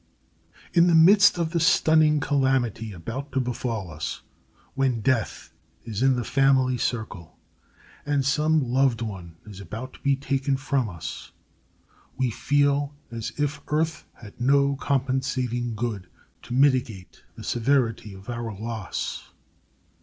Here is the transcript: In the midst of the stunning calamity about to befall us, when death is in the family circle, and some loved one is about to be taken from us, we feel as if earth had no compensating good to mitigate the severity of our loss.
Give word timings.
In 0.73 0.87
the 0.87 0.95
midst 0.95 1.37
of 1.37 1.51
the 1.51 1.59
stunning 1.59 2.19
calamity 2.19 2.91
about 2.91 3.31
to 3.33 3.39
befall 3.39 3.91
us, 3.91 4.23
when 4.73 5.01
death 5.01 5.53
is 5.83 6.01
in 6.01 6.15
the 6.15 6.23
family 6.23 6.75
circle, 6.79 7.37
and 8.03 8.25
some 8.25 8.63
loved 8.63 9.03
one 9.03 9.35
is 9.45 9.59
about 9.61 9.93
to 9.93 9.99
be 9.99 10.15
taken 10.15 10.57
from 10.57 10.89
us, 10.89 11.33
we 12.17 12.31
feel 12.31 12.95
as 13.11 13.31
if 13.37 13.61
earth 13.67 14.07
had 14.13 14.41
no 14.41 14.75
compensating 14.75 15.75
good 15.75 16.07
to 16.41 16.55
mitigate 16.55 17.21
the 17.35 17.43
severity 17.43 18.11
of 18.15 18.27
our 18.27 18.51
loss. 18.59 19.29